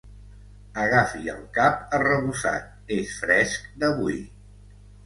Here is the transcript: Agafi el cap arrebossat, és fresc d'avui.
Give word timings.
Agafi 0.83 1.29
el 1.35 1.43
cap 1.59 1.95
arrebossat, 1.99 2.75
és 2.99 3.17
fresc 3.23 3.71
d'avui. 3.85 4.23